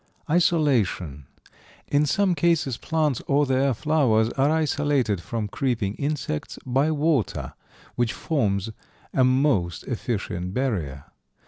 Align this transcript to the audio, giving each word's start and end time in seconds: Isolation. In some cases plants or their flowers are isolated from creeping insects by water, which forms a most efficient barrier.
Isolation. 0.27 1.27
In 1.87 2.07
some 2.07 2.33
cases 2.33 2.75
plants 2.75 3.21
or 3.27 3.45
their 3.45 3.71
flowers 3.75 4.29
are 4.31 4.49
isolated 4.49 5.21
from 5.21 5.47
creeping 5.47 5.93
insects 5.93 6.57
by 6.65 6.89
water, 6.89 7.53
which 7.93 8.11
forms 8.13 8.71
a 9.13 9.23
most 9.23 9.83
efficient 9.83 10.55
barrier. 10.55 11.05